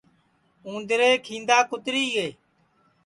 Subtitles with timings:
[0.67, 2.27] اُندرے کھیندا کُتری گے